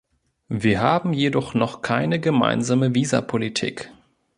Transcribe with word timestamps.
Wir 0.49 0.81
haben 0.81 1.13
jedoch 1.13 1.53
noch 1.53 1.83
keine 1.83 2.19
gemeinsame 2.19 2.95
Visapolitik. 2.95 3.93